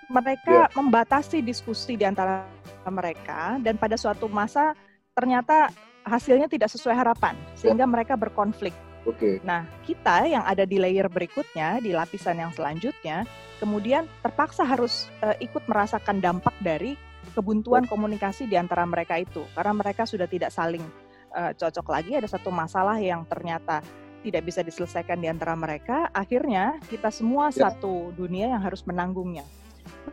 mereka 0.07 0.71
yeah. 0.71 0.71
membatasi 0.71 1.43
diskusi 1.43 1.99
di 1.99 2.07
antara 2.07 2.47
mereka 2.87 3.59
dan 3.59 3.75
pada 3.75 3.99
suatu 3.99 4.31
masa 4.31 4.71
ternyata 5.11 5.67
hasilnya 6.07 6.47
tidak 6.47 6.71
sesuai 6.71 6.95
harapan 6.95 7.35
sehingga 7.59 7.83
yeah. 7.83 7.91
mereka 7.91 8.15
berkonflik. 8.15 8.73
Oke. 9.03 9.17
Okay. 9.17 9.35
Nah, 9.41 9.65
kita 9.81 10.29
yang 10.29 10.45
ada 10.45 10.61
di 10.61 10.77
layer 10.77 11.09
berikutnya, 11.09 11.81
di 11.81 11.89
lapisan 11.89 12.37
yang 12.37 12.53
selanjutnya, 12.53 13.25
kemudian 13.57 14.05
terpaksa 14.21 14.61
harus 14.61 15.09
uh, 15.25 15.33
ikut 15.41 15.65
merasakan 15.65 16.21
dampak 16.21 16.53
dari 16.61 16.93
kebuntuan 17.37 17.85
komunikasi 17.87 18.49
di 18.49 18.57
antara 18.57 18.83
mereka 18.83 19.17
itu 19.17 19.45
karena 19.55 19.73
mereka 19.77 20.03
sudah 20.03 20.27
tidak 20.27 20.51
saling 20.51 20.83
uh, 21.33 21.51
cocok 21.55 21.87
lagi 21.89 22.11
ada 22.17 22.27
satu 22.27 22.49
masalah 22.51 22.99
yang 22.99 23.23
ternyata 23.29 23.79
tidak 24.21 24.45
bisa 24.45 24.61
diselesaikan 24.61 25.17
di 25.17 25.27
antara 25.27 25.57
mereka 25.57 26.09
akhirnya 26.13 26.77
kita 26.89 27.09
semua 27.09 27.49
ya. 27.49 27.69
satu 27.69 28.13
dunia 28.13 28.53
yang 28.53 28.61
harus 28.61 28.85
menanggungnya. 28.85 29.45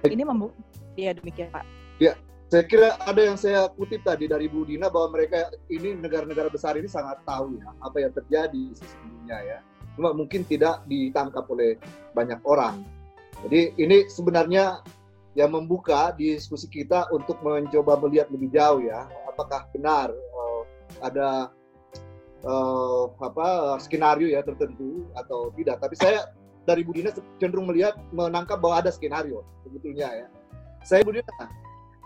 Ini 0.00 0.24
membu 0.24 0.48
ya 0.96 1.12
demikian 1.12 1.52
pak. 1.52 1.64
Ya 2.00 2.16
saya 2.48 2.64
kira 2.64 2.96
ada 3.04 3.20
yang 3.20 3.36
saya 3.36 3.68
kutip 3.76 4.00
tadi 4.00 4.24
dari 4.24 4.48
Bu 4.48 4.64
Dina 4.64 4.88
bahwa 4.88 5.20
mereka 5.20 5.52
ini 5.68 5.92
negara-negara 5.92 6.48
besar 6.48 6.80
ini 6.80 6.88
sangat 6.88 7.20
tahu 7.28 7.60
ya 7.60 7.68
apa 7.84 7.96
yang 8.00 8.12
terjadi 8.16 8.64
sesungguhnya 8.72 9.38
ya. 9.44 9.58
Cuma 9.92 10.16
mungkin 10.16 10.48
tidak 10.48 10.88
ditangkap 10.88 11.44
oleh 11.52 11.76
banyak 12.16 12.40
orang. 12.48 12.80
Jadi 13.44 13.76
ini 13.76 14.08
sebenarnya 14.08 14.80
yang 15.38 15.54
membuka 15.54 16.10
diskusi 16.18 16.66
kita 16.66 17.06
untuk 17.14 17.38
mencoba 17.46 17.94
melihat 18.02 18.26
lebih 18.34 18.50
jauh 18.50 18.82
ya 18.82 19.06
apakah 19.30 19.70
benar 19.70 20.10
uh, 20.10 20.62
ada 20.98 21.54
uh, 22.42 23.06
apa 23.22 23.78
skenario 23.78 24.30
ya 24.30 24.42
tertentu 24.42 25.06
atau 25.14 25.54
tidak. 25.54 25.78
Tapi 25.78 25.94
saya 25.94 26.26
dari 26.66 26.82
Budina 26.82 27.14
cenderung 27.40 27.70
melihat 27.70 27.96
menangkap 28.10 28.60
bahwa 28.60 28.82
ada 28.82 28.90
skenario 28.92 29.46
sebetulnya 29.62 30.10
ya. 30.10 30.26
Saya 30.82 31.06
Budina 31.06 31.24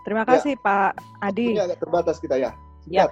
terima 0.05 0.23
kasih 0.29 0.53
ya, 0.53 0.63
Pak 0.63 0.91
Adi. 1.25 1.57
Ini 1.57 1.65
agak 1.65 1.79
terbatas 1.81 2.21
kita 2.21 2.37
ya. 2.37 2.53
Ya. 2.85 3.09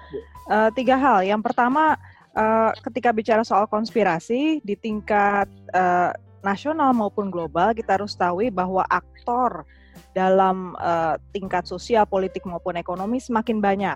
Uh, 0.52 0.70
tiga 0.78 1.00
hal. 1.02 1.24
Yang 1.24 1.42
pertama 1.50 1.98
uh, 2.38 2.72
ketika 2.86 3.10
bicara 3.16 3.42
soal 3.42 3.66
konspirasi 3.66 4.62
di 4.62 4.76
tingkat 4.78 5.48
uh, 5.74 6.12
nasional 6.42 6.92
maupun 6.92 7.30
global 7.30 7.72
kita 7.72 8.02
harus 8.02 8.18
tahu 8.18 8.44
bahwa 8.50 8.84
aktor 8.90 9.64
dalam 10.12 10.76
uh, 10.80 11.16
tingkat 11.32 11.64
sosial, 11.68 12.04
politik 12.04 12.44
maupun 12.44 12.76
ekonomi 12.76 13.18
semakin 13.20 13.64
banyak 13.64 13.96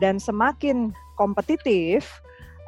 dan 0.00 0.16
semakin 0.16 0.90
kompetitif 1.20 2.08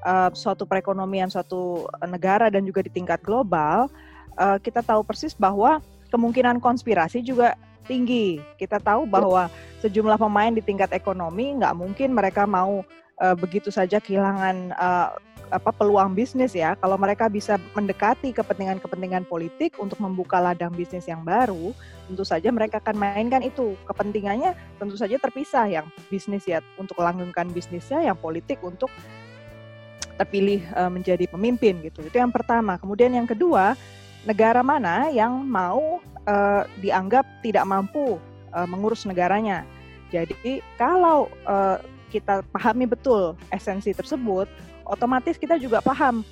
uh, 0.04 0.28
suatu 0.36 0.68
perekonomian 0.68 1.32
suatu 1.32 1.88
negara 2.04 2.52
dan 2.52 2.62
juga 2.68 2.84
di 2.84 2.92
tingkat 2.92 3.24
global, 3.24 3.88
uh, 4.36 4.60
kita 4.60 4.84
tahu 4.84 5.02
persis 5.02 5.32
bahwa 5.32 5.80
kemungkinan 6.12 6.60
konspirasi 6.60 7.24
juga 7.24 7.56
tinggi. 7.88 8.40
Kita 8.60 8.80
tahu 8.80 9.04
bahwa 9.08 9.48
sejumlah 9.84 10.16
pemain 10.16 10.52
di 10.52 10.64
tingkat 10.64 10.92
ekonomi 10.92 11.56
nggak 11.60 11.74
mungkin 11.76 12.16
mereka 12.16 12.48
mau 12.48 12.84
uh, 13.20 13.36
begitu 13.36 13.68
saja 13.68 14.00
kehilangan 14.00 14.72
uh, 14.76 15.08
apa 15.50 15.70
peluang 15.72 16.16
bisnis 16.16 16.56
ya. 16.56 16.76
Kalau 16.78 16.96
mereka 16.96 17.28
bisa 17.28 17.60
mendekati 17.76 18.32
kepentingan-kepentingan 18.32 19.28
politik 19.28 19.76
untuk 19.76 20.00
membuka 20.00 20.40
ladang 20.40 20.72
bisnis 20.72 21.04
yang 21.04 21.20
baru 21.24 21.76
tentu 22.04 22.24
saja 22.24 22.48
mereka 22.52 22.80
akan 22.80 22.96
mainkan 22.96 23.42
itu. 23.44 23.76
Kepentingannya 23.88 24.56
tentu 24.80 24.96
saja 24.96 25.16
terpisah 25.16 25.66
yang 25.68 25.86
bisnis 26.08 26.44
ya 26.44 26.60
untuk 26.76 27.00
langgengkan 27.00 27.48
bisnisnya 27.52 28.04
yang 28.04 28.16
politik 28.16 28.60
untuk 28.64 28.88
terpilih 30.14 30.62
uh, 30.78 30.90
menjadi 30.90 31.26
pemimpin 31.26 31.82
gitu. 31.82 32.04
Itu 32.06 32.16
yang 32.20 32.30
pertama. 32.30 32.78
Kemudian 32.78 33.10
yang 33.10 33.26
kedua 33.26 33.74
negara 34.24 34.64
mana 34.64 35.10
yang 35.10 35.42
mau 35.44 36.00
uh, 36.24 36.62
dianggap 36.80 37.26
tidak 37.44 37.64
mampu 37.66 38.16
uh, 38.54 38.66
mengurus 38.68 39.04
negaranya. 39.04 39.66
Jadi 40.14 40.62
kalau 40.78 41.26
uh, 41.44 41.82
kita 42.14 42.46
pahami 42.54 42.86
betul 42.86 43.34
esensi 43.50 43.90
tersebut 43.90 44.46
otomatis 44.84 45.36
kita 45.40 45.56
juga 45.60 45.80
paham 45.84 46.24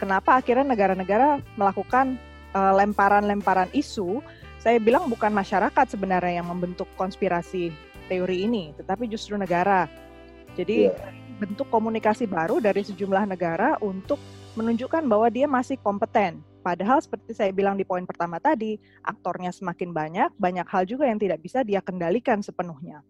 kenapa 0.00 0.40
akhirnya 0.40 0.64
negara-negara 0.64 1.44
melakukan 1.60 2.16
uh, 2.56 2.72
lemparan-lemparan 2.80 3.68
isu. 3.76 4.24
Saya 4.60 4.76
bilang 4.76 5.08
bukan 5.08 5.32
masyarakat 5.32 5.96
sebenarnya 5.96 6.44
yang 6.44 6.48
membentuk 6.48 6.84
konspirasi 6.96 7.72
teori 8.12 8.44
ini, 8.44 8.76
tetapi 8.76 9.08
justru 9.08 9.36
negara. 9.40 9.88
Jadi 10.52 10.92
yeah. 10.92 11.12
bentuk 11.40 11.68
komunikasi 11.72 12.28
baru 12.28 12.60
dari 12.60 12.84
sejumlah 12.84 13.24
negara 13.24 13.80
untuk 13.80 14.20
menunjukkan 14.58 15.06
bahwa 15.08 15.32
dia 15.32 15.48
masih 15.48 15.80
kompeten. 15.80 16.44
Padahal 16.60 17.00
seperti 17.00 17.32
saya 17.32 17.48
bilang 17.56 17.80
di 17.80 17.88
poin 17.88 18.04
pertama 18.04 18.36
tadi, 18.36 18.76
aktornya 19.00 19.48
semakin 19.48 19.96
banyak, 19.96 20.28
banyak 20.36 20.66
hal 20.68 20.84
juga 20.84 21.08
yang 21.08 21.16
tidak 21.16 21.40
bisa 21.40 21.64
dia 21.64 21.80
kendalikan 21.80 22.44
sepenuhnya. 22.44 23.00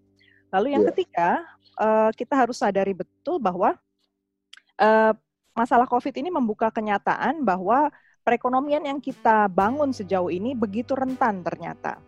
Lalu 0.55 0.79
yang 0.79 0.87
yeah. 0.87 0.91
ketiga, 0.95 1.29
uh, 1.83 2.11
kita 2.15 2.35
harus 2.39 2.63
sadari 2.63 2.95
betul 2.95 3.43
bahwa 3.43 3.75
uh, 4.81 5.13
masalah 5.53 5.85
COVID 5.85 6.17
ini 6.17 6.33
membuka 6.33 6.73
kenyataan 6.73 7.45
bahwa 7.45 7.93
perekonomian 8.25 8.85
yang 8.85 8.99
kita 8.99 9.47
bangun 9.53 9.93
sejauh 9.93 10.33
ini 10.33 10.57
begitu 10.57 10.97
rentan 10.97 11.45
ternyata. 11.45 12.01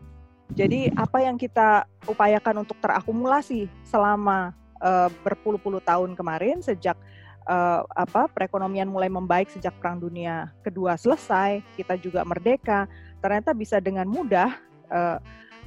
Jadi 0.52 0.92
apa 0.92 1.24
yang 1.24 1.40
kita 1.40 1.88
upayakan 2.04 2.64
untuk 2.64 2.76
terakumulasi 2.84 3.68
selama 3.88 4.52
uh, 4.84 5.08
berpuluh-puluh 5.24 5.80
tahun 5.80 6.12
kemarin 6.12 6.60
sejak 6.60 6.96
uh, 7.48 7.80
apa 7.96 8.28
perekonomian 8.28 8.84
mulai 8.84 9.08
membaik 9.08 9.48
sejak 9.48 9.72
Perang 9.80 9.96
Dunia 9.96 10.52
Kedua 10.60 11.00
selesai, 11.00 11.64
kita 11.72 11.96
juga 11.96 12.20
merdeka, 12.28 12.84
ternyata 13.24 13.56
bisa 13.56 13.80
dengan 13.80 14.04
mudah 14.04 14.52
uh, 14.92 15.16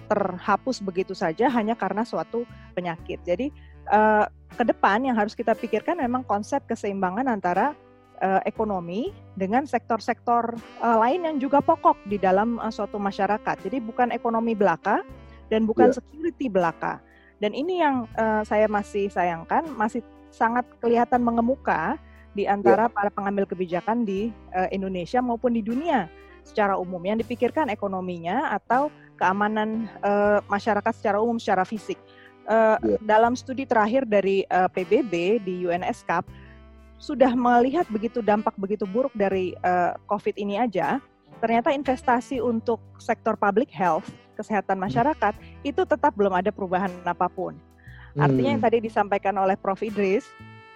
terhapus 0.06 0.86
begitu 0.86 1.18
saja 1.18 1.50
hanya 1.50 1.74
karena 1.74 2.06
suatu 2.06 2.46
penyakit. 2.78 3.26
Jadi 3.26 3.50
uh, 3.92 4.26
ke 4.56 4.64
depan 4.64 5.04
yang 5.04 5.20
harus 5.20 5.36
kita 5.36 5.52
pikirkan 5.52 6.00
memang 6.00 6.24
konsep 6.24 6.64
keseimbangan 6.70 7.28
antara 7.28 7.76
uh, 8.24 8.42
ekonomi 8.48 9.12
dengan 9.36 9.68
sektor-sektor 9.68 10.56
uh, 10.80 10.98
lain 11.00 11.28
yang 11.28 11.38
juga 11.42 11.60
pokok 11.60 12.00
di 12.08 12.16
dalam 12.16 12.62
uh, 12.64 12.72
suatu 12.72 12.96
masyarakat. 12.96 13.68
Jadi 13.68 13.78
bukan 13.84 14.16
ekonomi 14.16 14.56
belaka 14.56 15.04
dan 15.52 15.68
bukan 15.68 15.92
yeah. 15.92 15.98
security 16.00 16.48
belaka. 16.48 17.04
Dan 17.44 17.52
ini 17.52 17.84
yang 17.84 18.08
uh, 18.16 18.48
saya 18.48 18.72
masih 18.72 19.12
sayangkan 19.12 19.68
masih 19.76 20.00
sangat 20.32 20.64
kelihatan 20.80 21.20
mengemuka 21.20 22.00
di 22.32 22.48
antara 22.48 22.88
yeah. 22.88 22.96
para 22.96 23.10
pengambil 23.12 23.44
kebijakan 23.48 24.08
di 24.08 24.32
uh, 24.56 24.72
Indonesia 24.72 25.20
maupun 25.20 25.52
di 25.52 25.64
dunia 25.64 26.08
secara 26.46 26.78
umum 26.78 27.02
yang 27.02 27.18
dipikirkan 27.18 27.74
ekonominya 27.74 28.54
atau 28.54 28.94
keamanan 29.18 29.90
uh, 30.06 30.40
masyarakat 30.46 30.94
secara 30.94 31.18
umum 31.18 31.42
secara 31.42 31.66
fisik 31.66 31.98
uh, 32.50 32.78
yeah. 32.82 33.00
dalam 33.04 33.34
studi 33.34 33.66
terakhir 33.66 34.06
dari 34.06 34.46
uh, 34.50 34.66
eh, 34.66 34.70
PBB 34.72 35.14
di 35.44 35.66
UNSCAP 35.66 36.26
sudah 36.96 37.36
melihat 37.36 37.86
begitu 37.92 38.24
dampak 38.24 38.56
begitu 38.56 38.88
buruk 38.88 39.12
dari 39.14 39.52
uh, 39.62 39.94
COVID 40.08 40.40
ini 40.40 40.58
aja, 40.58 40.98
ternyata 41.44 41.76
investasi 41.76 42.40
untuk 42.40 42.80
sektor 42.98 43.36
public 43.36 43.68
health, 43.70 44.08
kesehatan 44.40 44.80
masyarakat 44.80 45.36
itu 45.68 45.84
tetap 45.84 46.16
belum 46.16 46.32
ada 46.34 46.50
perubahan 46.56 46.90
apa 47.04 47.28
pun. 47.28 47.54
Artinya 48.16 48.56
yang 48.56 48.64
hmm. 48.64 48.70
tadi 48.72 48.78
disampaikan 48.80 49.36
oleh 49.36 49.60
Prof 49.60 49.84
Idris 49.84 50.24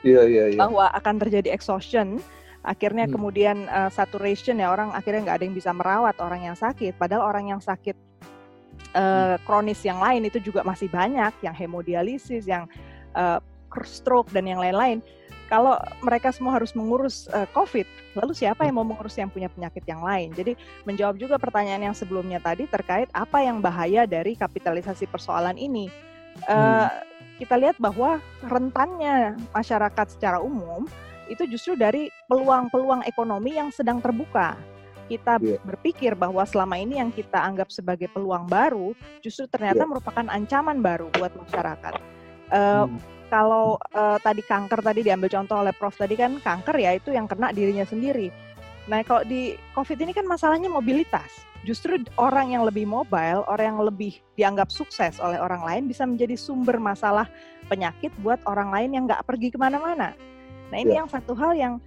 yeah, 0.03 0.27
yeah, 0.27 0.51
yeah. 0.51 0.59
bahwa 0.59 0.91
akan 0.91 1.23
terjadi 1.23 1.55
exhaustion, 1.55 2.19
akhirnya 2.67 3.07
hmm. 3.07 3.15
kemudian 3.15 3.57
uh, 3.71 3.87
saturation 3.87 4.59
ya 4.59 4.75
orang 4.75 4.91
akhirnya 4.91 5.23
nggak 5.23 5.37
ada 5.39 5.45
yang 5.47 5.55
bisa 5.55 5.71
merawat 5.71 6.19
orang 6.19 6.51
yang 6.51 6.57
sakit, 6.59 6.99
padahal 6.99 7.23
orang 7.31 7.55
yang 7.55 7.63
sakit 7.63 7.95
uh, 8.95 9.35
kronis 9.45 9.81
yang 9.85 9.99
lain 10.01 10.27
itu 10.27 10.39
juga 10.41 10.65
masih 10.65 10.89
banyak, 10.89 11.33
yang 11.45 11.55
hemodialisis, 11.55 12.45
yang 12.45 12.65
uh, 13.13 13.41
stroke 13.85 14.29
dan 14.33 14.49
yang 14.49 14.59
lain-lain. 14.61 15.03
Kalau 15.49 15.81
mereka 16.05 16.29
semua 16.29 16.61
harus 16.61 16.77
mengurus 16.77 17.25
uh, 17.33 17.49
COVID, 17.57 17.85
lalu 18.21 18.37
siapa 18.37 18.69
yang 18.69 18.77
mau 18.77 18.85
mengurus 18.85 19.17
yang 19.17 19.33
punya 19.33 19.49
penyakit 19.49 19.81
yang 19.89 20.05
lain? 20.05 20.29
Jadi 20.37 20.53
menjawab 20.85 21.17
juga 21.17 21.41
pertanyaan 21.41 21.89
yang 21.89 21.95
sebelumnya 21.97 22.37
tadi 22.37 22.69
terkait 22.69 23.09
apa 23.17 23.41
yang 23.41 23.57
bahaya 23.57 24.05
dari 24.05 24.37
kapitalisasi 24.37 25.09
persoalan 25.09 25.57
ini. 25.57 25.89
Uh, 26.45 26.85
hmm. 26.85 26.89
Kita 27.41 27.57
lihat 27.57 27.81
bahwa 27.81 28.21
rentannya 28.45 29.41
masyarakat 29.49 30.05
secara 30.13 30.37
umum 30.37 30.85
itu 31.29 31.49
justru 31.49 31.73
dari 31.73 32.13
peluang-peluang 32.29 33.05
ekonomi 33.09 33.57
yang 33.57 33.73
sedang 33.73 34.01
terbuka 34.01 34.57
kita 35.09 35.41
yeah. 35.41 35.57
berpikir 35.65 36.13
bahwa 36.13 36.45
selama 36.45 36.77
ini 36.77 37.01
yang 37.01 37.09
kita 37.09 37.41
anggap 37.41 37.73
sebagai 37.73 38.05
peluang 38.13 38.45
baru 38.45 38.93
justru 39.25 39.49
ternyata 39.49 39.81
yeah. 39.81 39.89
merupakan 39.89 40.25
ancaman 40.29 40.77
baru 40.85 41.09
buat 41.17 41.33
masyarakat. 41.33 41.93
Uh, 42.53 42.85
hmm. 42.85 42.97
Kalau 43.29 43.77
uh, 43.93 44.17
tadi 44.21 44.41
kanker 44.41 44.81
tadi 44.81 45.05
diambil 45.05 45.29
contoh 45.29 45.61
oleh 45.61 45.73
Prof 45.73 45.93
tadi 45.93 46.17
kan 46.17 46.41
kanker 46.41 46.77
ya 46.81 46.97
itu 46.97 47.13
yang 47.13 47.29
kena 47.29 47.53
dirinya 47.53 47.85
sendiri. 47.85 48.33
Nah 48.89 49.05
kalau 49.05 49.21
di 49.21 49.53
COVID 49.77 49.97
ini 50.01 50.13
kan 50.13 50.25
masalahnya 50.25 50.69
mobilitas. 50.69 51.45
Justru 51.67 51.99
orang 52.15 52.55
yang 52.55 52.63
lebih 52.63 52.87
mobile, 52.87 53.43
orang 53.45 53.75
yang 53.75 53.81
lebih 53.83 54.17
dianggap 54.39 54.71
sukses 54.71 55.19
oleh 55.19 55.37
orang 55.37 55.61
lain 55.61 55.83
bisa 55.91 56.07
menjadi 56.07 56.39
sumber 56.39 56.79
masalah 56.79 57.27
penyakit 57.67 58.09
buat 58.23 58.39
orang 58.47 58.71
lain 58.71 58.89
yang 58.95 59.03
nggak 59.05 59.27
pergi 59.27 59.51
ke 59.53 59.59
mana-mana. 59.59 60.15
Nah 60.71 60.77
ini 60.79 60.95
yeah. 60.95 61.03
yang 61.03 61.09
satu 61.11 61.35
hal 61.35 61.53
yang 61.53 61.77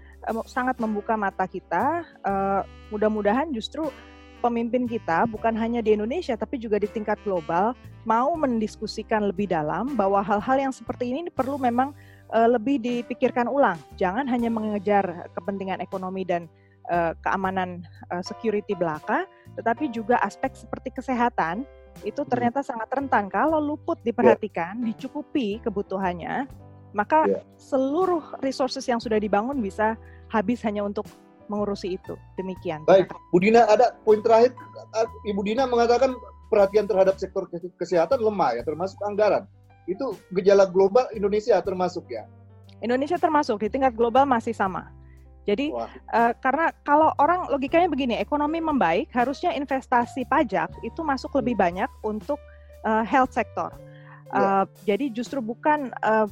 sangat 0.47 0.79
membuka 0.79 1.19
mata 1.19 1.45
kita. 1.47 2.07
Uh, 2.23 2.63
mudah-mudahan 2.95 3.51
justru 3.51 3.91
pemimpin 4.43 4.91
kita 4.91 5.23
bukan 5.31 5.55
hanya 5.55 5.79
di 5.79 5.95
Indonesia 5.95 6.35
tapi 6.35 6.59
juga 6.59 6.83
di 6.83 6.91
tingkat 6.91 7.15
global 7.23 7.79
mau 8.03 8.35
mendiskusikan 8.35 9.31
lebih 9.31 9.47
dalam 9.47 9.95
bahwa 9.95 10.19
hal-hal 10.19 10.59
yang 10.59 10.75
seperti 10.75 11.15
ini 11.15 11.31
perlu 11.31 11.55
memang 11.55 11.95
uh, 12.35 12.49
lebih 12.51 12.83
dipikirkan 12.83 13.47
ulang. 13.47 13.79
Jangan 13.95 14.27
hanya 14.27 14.51
mengejar 14.51 15.31
kepentingan 15.39 15.79
ekonomi 15.79 16.27
dan 16.27 16.51
uh, 16.91 17.15
keamanan 17.23 17.87
uh, 18.11 18.23
security 18.27 18.75
belaka, 18.75 19.23
tetapi 19.55 19.95
juga 19.95 20.19
aspek 20.19 20.51
seperti 20.59 20.91
kesehatan 20.99 21.63
itu 22.03 22.25
hmm. 22.25 22.31
ternyata 22.31 22.65
sangat 22.67 22.91
rentan 22.91 23.31
kalau 23.31 23.63
luput 23.63 24.01
diperhatikan, 24.03 24.83
yeah. 24.83 24.87
dicukupi 24.91 25.63
kebutuhannya, 25.63 26.51
maka 26.93 27.29
yeah. 27.29 27.43
seluruh 27.57 28.23
resources 28.45 28.85
yang 28.89 29.01
sudah 29.01 29.17
dibangun 29.21 29.61
bisa 29.61 29.97
habis 30.29 30.65
hanya 30.65 30.85
untuk 30.85 31.05
mengurusi 31.51 32.01
itu. 32.01 32.17
Demikian. 32.41 32.87
Baik, 32.89 33.13
Bu 33.33 33.43
Dina 33.43 33.69
ada 33.69 33.93
poin 34.07 34.25
terakhir. 34.25 34.57
Ibu 35.29 35.43
Dina 35.45 35.69
mengatakan 35.69 36.17
perhatian 36.49 36.89
terhadap 36.89 37.21
sektor 37.21 37.49
kesehatan 37.77 38.21
lemah 38.21 38.57
ya, 38.57 38.63
termasuk 38.65 38.97
anggaran. 39.05 39.45
Itu 39.85 40.17
gejala 40.33 40.69
global 40.69 41.09
Indonesia 41.13 41.59
termasuk 41.61 42.09
ya? 42.09 42.25
Indonesia 42.81 43.19
termasuk 43.21 43.63
di 43.63 43.69
tingkat 43.69 43.95
global 43.95 44.25
masih 44.25 44.55
sama. 44.55 44.91
Jadi 45.43 45.75
uh, 45.75 46.33
karena 46.39 46.71
kalau 46.87 47.11
orang 47.19 47.51
logikanya 47.51 47.91
begini, 47.91 48.15
ekonomi 48.19 48.63
membaik, 48.63 49.11
harusnya 49.11 49.51
investasi 49.59 50.23
pajak 50.31 50.71
itu 50.87 51.03
masuk 51.03 51.35
lebih 51.43 51.59
hmm. 51.59 51.63
banyak 51.67 51.91
untuk 52.07 52.39
uh, 52.87 53.03
health 53.03 53.35
sector. 53.35 53.75
Uh, 54.31 54.65
ya. 54.87 54.95
Jadi 54.95 55.11
justru 55.11 55.43
bukan 55.43 55.91
uh, 56.07 56.31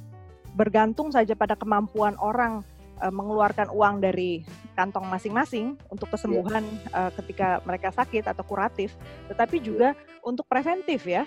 bergantung 0.55 1.15
saja 1.15 1.35
pada 1.39 1.55
kemampuan 1.55 2.19
orang 2.19 2.63
uh, 3.01 3.13
mengeluarkan 3.13 3.73
uang 3.73 4.05
dari 4.05 4.45
kantong 4.77 5.09
masing-masing 5.09 5.75
untuk 5.89 6.09
iya. 6.09 6.15
kesembuhan 6.15 6.65
yeah. 6.65 7.09
uh, 7.09 7.11
ketika 7.17 7.49
mereka 7.65 7.89
sakit 7.91 8.25
atau 8.29 8.45
kuratif, 8.45 8.95
tetapi 9.33 9.59
iya. 9.59 9.65
juga 9.65 9.89
yeah. 9.97 10.27
untuk 10.27 10.47
preventif 10.47 11.03
ya. 11.09 11.25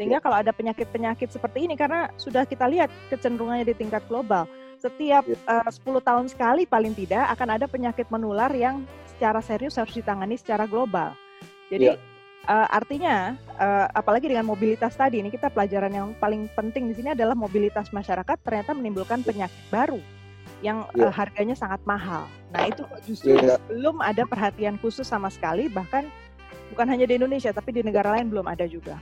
Sehingga 0.00 0.18
yeah. 0.18 0.24
kalau 0.24 0.36
ada 0.40 0.52
penyakit-penyakit 0.56 1.28
seperti 1.28 1.68
ini 1.68 1.76
karena 1.76 2.08
sudah 2.16 2.48
kita 2.48 2.64
lihat 2.64 2.88
kecenderungannya 3.12 3.68
di 3.68 3.76
tingkat 3.76 4.00
global, 4.08 4.48
setiap 4.80 5.26
yeah. 5.26 5.66
uh, 5.66 5.68
10 5.68 5.82
tahun 6.00 6.26
sekali 6.32 6.64
paling 6.64 6.96
tidak 6.96 7.28
akan 7.36 7.60
ada 7.60 7.66
penyakit 7.68 8.08
menular 8.08 8.48
yang 8.54 8.86
secara 9.04 9.42
serius 9.44 9.76
harus 9.76 9.92
ditangani 9.92 10.38
secara 10.40 10.64
global. 10.64 11.12
Jadi 11.68 11.92
yeah. 11.92 12.15
Uh, 12.46 12.68
artinya, 12.70 13.34
uh, 13.58 13.90
apalagi 13.90 14.30
dengan 14.30 14.46
mobilitas 14.46 14.94
tadi, 14.94 15.18
ini 15.18 15.34
kita 15.34 15.50
pelajaran 15.50 15.90
yang 15.90 16.08
paling 16.22 16.46
penting 16.54 16.86
di 16.86 16.94
sini 16.94 17.10
adalah 17.10 17.34
mobilitas 17.34 17.90
masyarakat 17.90 18.38
ternyata 18.44 18.70
menimbulkan 18.70 19.26
penyakit 19.26 19.58
baru 19.66 19.98
yang 20.62 20.86
yeah. 20.94 21.10
uh, 21.10 21.12
harganya 21.12 21.58
sangat 21.58 21.82
mahal. 21.82 22.30
Nah 22.54 22.70
itu 22.70 22.86
justru 23.02 23.34
yeah. 23.34 23.58
belum 23.66 23.98
ada 23.98 24.22
perhatian 24.30 24.78
khusus 24.78 25.10
sama 25.10 25.26
sekali, 25.26 25.66
bahkan 25.66 26.06
bukan 26.70 26.86
hanya 26.86 27.10
di 27.10 27.18
Indonesia, 27.18 27.50
tapi 27.50 27.74
di 27.74 27.82
negara 27.82 28.14
lain 28.14 28.30
belum 28.30 28.46
ada 28.46 28.62
juga. 28.70 28.94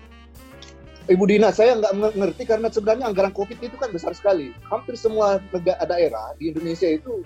Ibu 1.05 1.29
Dina, 1.29 1.53
saya 1.53 1.77
nggak 1.77 2.17
mengerti 2.17 2.49
karena 2.49 2.73
sebenarnya 2.73 3.13
anggaran 3.13 3.37
COVID 3.37 3.61
itu 3.61 3.77
kan 3.77 3.93
besar 3.93 4.17
sekali. 4.17 4.57
Hampir 4.73 4.97
semua 4.97 5.37
negara 5.53 5.85
daerah 5.85 6.33
di 6.41 6.49
Indonesia 6.49 6.89
itu 6.89 7.21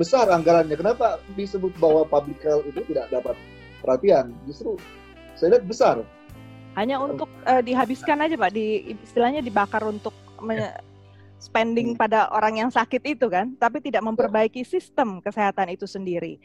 besar 0.00 0.32
anggarannya. 0.32 0.72
Kenapa 0.72 1.20
disebut 1.36 1.76
bahwa 1.76 2.08
public 2.08 2.40
health 2.40 2.64
itu 2.64 2.80
tidak 2.88 3.12
dapat 3.12 3.36
perhatian? 3.84 4.32
Justru 4.48 4.80
saya 5.40 5.56
lihat 5.56 5.64
besar. 5.64 5.96
Hanya 6.76 7.00
untuk 7.00 7.26
uh, 7.48 7.64
dihabiskan 7.64 8.20
aja 8.20 8.36
Pak, 8.36 8.52
di 8.52 8.94
istilahnya 9.00 9.40
dibakar 9.40 9.80
untuk 9.88 10.12
spending 11.40 11.96
hmm. 11.96 11.98
pada 11.98 12.28
orang 12.30 12.60
yang 12.60 12.70
sakit 12.70 13.00
itu 13.08 13.26
kan, 13.32 13.56
tapi 13.56 13.80
tidak 13.80 14.04
memperbaiki 14.04 14.60
sistem 14.62 15.24
kesehatan 15.24 15.72
itu 15.72 15.88
sendiri. 15.88 16.36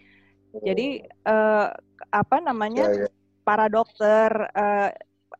Jadi 0.63 1.03
uh, 1.27 1.67
apa 2.15 2.39
namanya 2.39 2.87
ya, 2.87 3.03
ya. 3.03 3.07
para 3.43 3.67
dokter 3.67 4.31
uh, 4.55 4.89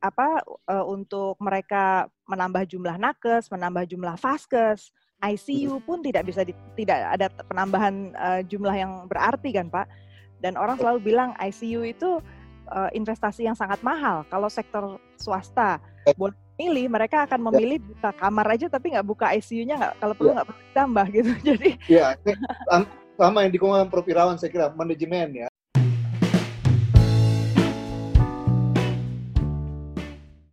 apa 0.03 0.43
uh, 0.67 0.83
untuk 0.83 1.39
mereka 1.39 2.11
menambah 2.27 2.67
jumlah 2.67 2.99
nakes, 2.99 3.47
menambah 3.47 3.87
jumlah 3.87 4.19
vaskes, 4.19 4.91
ICU 5.23 5.79
hmm. 5.79 5.85
pun 5.87 6.03
tidak 6.03 6.27
bisa 6.27 6.43
di, 6.43 6.51
tidak 6.75 7.15
ada 7.15 7.31
penambahan 7.47 8.11
uh, 8.19 8.41
jumlah 8.43 8.75
yang 8.75 9.07
berarti 9.07 9.55
kan 9.55 9.71
Pak. 9.71 9.87
Dan 10.43 10.59
orang 10.59 10.75
selalu 10.75 11.15
bilang 11.15 11.31
ICU 11.39 11.81
itu 11.87 12.19
uh, 12.69 12.89
investasi 12.93 13.47
yang 13.47 13.57
sangat 13.57 13.81
mahal. 13.85 14.23
Kalau 14.29 14.49
sektor 14.49 14.97
swasta 15.17 15.79
boleh 16.13 16.37
milih 16.55 16.85
mereka 16.87 17.27
akan 17.27 17.39
ya. 17.39 17.45
memilih 17.51 17.77
ya. 17.83 17.85
buka 17.91 18.09
kamar 18.15 18.45
aja 18.55 18.65
tapi 18.71 18.95
nggak 18.95 19.07
buka 19.07 19.25
ICU-nya 19.35 19.75
nggak 19.75 19.93
kalau 19.99 20.13
perlu 20.15 20.29
ya. 20.31 20.35
nggak 20.39 20.47
ya. 20.47 20.55
ditambah 20.71 21.05
gitu 21.11 21.31
jadi 21.51 21.69
ya 21.91 22.05
sama 23.15 23.37
yang 23.47 23.51
dikongkan 23.51 23.87
Prof 23.91 24.07
Irawan 24.07 24.39
saya 24.39 24.51
kira 24.51 24.71
manajemen 24.71 25.45
ya 25.45 25.47